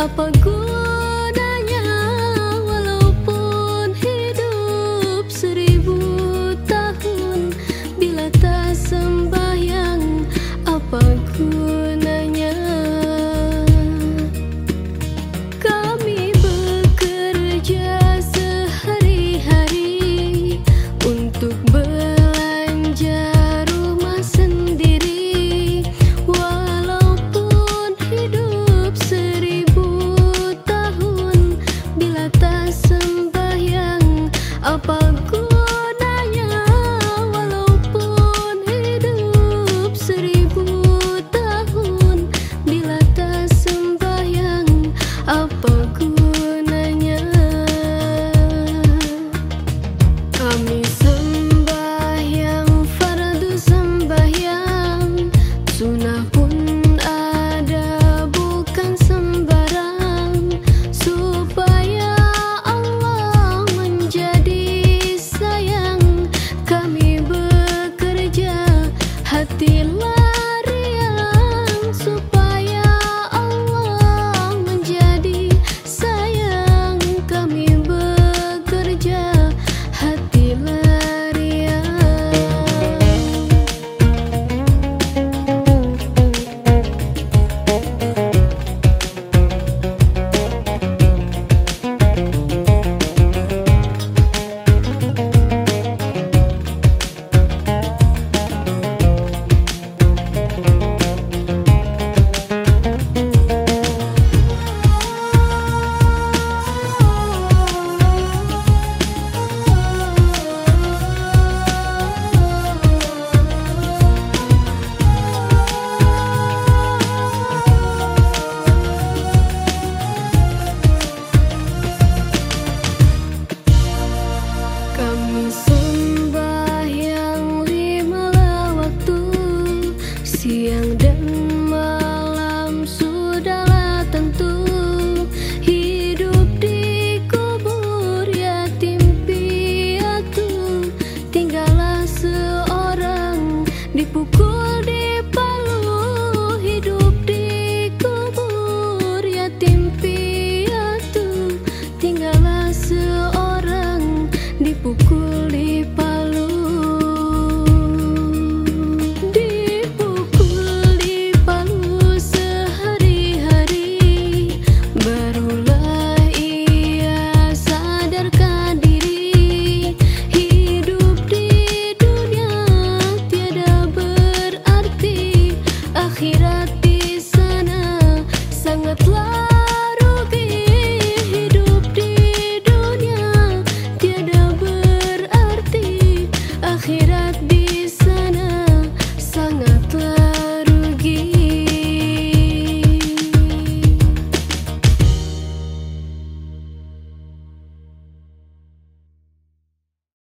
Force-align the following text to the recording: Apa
Apa 0.00 0.32